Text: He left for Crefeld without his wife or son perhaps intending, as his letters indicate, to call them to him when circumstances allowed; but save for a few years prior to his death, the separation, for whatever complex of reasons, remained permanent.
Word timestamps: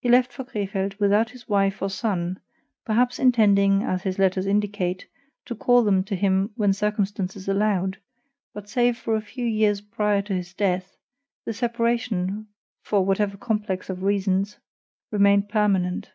He 0.00 0.08
left 0.08 0.32
for 0.32 0.42
Crefeld 0.42 0.98
without 0.98 1.30
his 1.30 1.48
wife 1.48 1.80
or 1.80 1.88
son 1.90 2.40
perhaps 2.84 3.20
intending, 3.20 3.84
as 3.84 4.02
his 4.02 4.18
letters 4.18 4.46
indicate, 4.46 5.06
to 5.44 5.54
call 5.54 5.84
them 5.84 6.02
to 6.06 6.16
him 6.16 6.50
when 6.56 6.72
circumstances 6.72 7.46
allowed; 7.48 7.98
but 8.52 8.68
save 8.68 8.96
for 8.98 9.14
a 9.14 9.20
few 9.20 9.46
years 9.46 9.80
prior 9.80 10.22
to 10.22 10.32
his 10.34 10.54
death, 10.54 10.96
the 11.44 11.52
separation, 11.52 12.48
for 12.82 13.04
whatever 13.04 13.36
complex 13.36 13.88
of 13.88 14.02
reasons, 14.02 14.58
remained 15.12 15.48
permanent. 15.48 16.10